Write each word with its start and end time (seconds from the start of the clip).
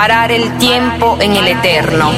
parar 0.00 0.32
el 0.32 0.56
tiempo 0.56 1.18
en 1.20 1.36
el 1.36 1.46
eterno. 1.46 2.10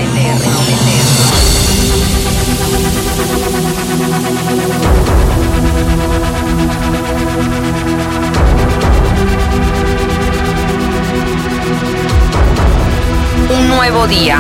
Un 13.50 13.67
nuevo 13.67 14.06
día, 14.06 14.38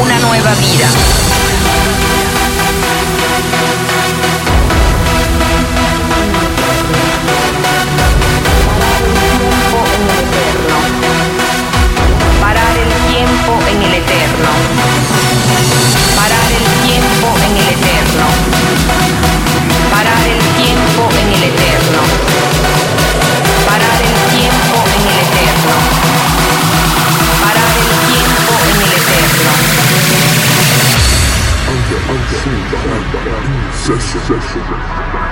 una 0.00 0.18
nueva 0.20 0.54
vida. 0.54 1.25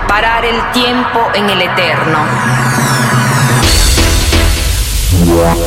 Parar 0.07 0.45
el 0.45 0.71
tiempo 0.71 1.29
en 1.35 1.51
el 1.51 1.61
eterno. 1.63 2.19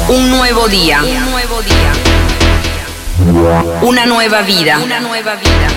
Un 0.07 0.29
nuevo 0.29 0.69
día. 0.69 1.01
Un 1.03 1.31
nuevo 1.31 1.61
día. 1.63 1.91
Una 3.81 4.05
nueva 4.05 4.41
vida. 4.43 4.79
Una 4.79 5.01
nueva 5.01 5.35
vida. 5.35 5.67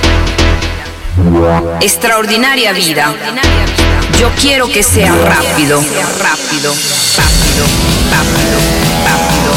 Extraordinaria 1.80 2.72
vida. 2.72 3.12
Yo 4.20 4.30
quiero 4.40 4.68
que 4.70 4.84
sea 4.84 5.12
rápido, 5.12 5.80
rápido, 5.80 6.20
rápido, 6.22 6.72
rápido, 7.16 7.64
rápido, 8.12 8.58
rápido, 9.02 9.56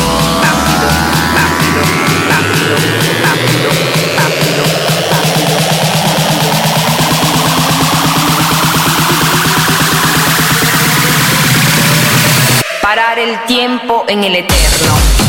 rápido. 1.38 1.84
rápido. 2.30 3.03
el 13.24 13.46
tiempo 13.46 14.06
en 14.10 14.24
el 14.24 14.36
eterno. 14.36 15.23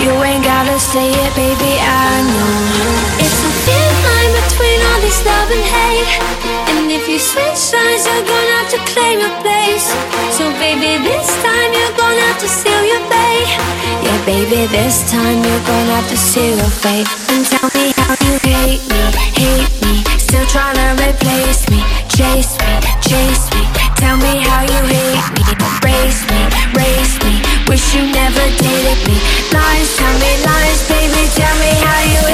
You 0.00 0.10
ain't 0.22 0.44
gotta 0.44 0.78
say 0.78 1.08
it, 1.10 1.32
baby, 1.34 1.72
I 1.80 2.22
know. 2.26 3.22
It's 3.22 3.40
a 3.42 3.52
thin 3.64 3.92
line 4.06 4.32
between 4.42 4.78
all 4.88 5.00
this 5.00 5.18
love 5.24 5.50
and 5.50 5.64
hate. 5.64 6.10
And 6.70 6.90
if 6.90 7.08
you 7.08 7.18
switch 7.18 7.56
sides, 7.56 8.04
you're 8.06 8.26
gonna 8.26 8.54
have 8.58 8.70
to 8.74 8.80
claim 8.92 9.20
your 9.20 9.34
place. 9.40 9.86
So, 10.36 10.50
baby, 10.58 10.98
this 11.02 11.28
time 11.42 11.70
you're 11.72 11.96
gonna 11.96 12.20
have 12.28 12.38
to 12.40 12.48
seal 12.48 12.82
your 12.84 13.02
fate. 13.08 13.50
Yeah, 14.04 14.18
baby, 14.26 14.66
this 14.68 15.08
time 15.10 15.40
you're 15.42 15.64
gonna 15.64 15.94
have 15.96 16.08
to 16.10 16.16
seal 16.16 16.56
your 16.56 16.74
fate. 16.82 17.08
And 17.30 17.46
tell 17.46 17.70
me 17.72 17.92
how 17.96 18.12
you 18.26 18.34
hate 18.42 18.84
me, 18.90 19.02
hate 19.38 19.74
me. 19.82 20.04
Still 20.18 20.46
trying 20.46 20.76
to 20.76 20.88
replace 21.00 21.64
me, 21.70 21.80
chase 22.10 22.58
me, 22.60 22.72
chase 23.00 23.46
me. 23.54 23.62
Tell 23.96 24.16
me 24.18 24.42
how 24.42 24.62
you 24.62 24.80
hate 24.90 25.28
me, 25.38 25.42
you 27.94 28.10
never 28.10 28.44
dated 28.58 28.98
me. 29.06 29.16
Lies, 29.54 29.96
tell 29.96 30.14
me 30.18 30.32
lies, 30.42 30.82
baby. 30.88 31.30
Tell 31.30 31.54
me 31.62 31.70
how 31.78 32.00
you 32.02 32.33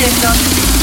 Griechenland. 0.00 0.79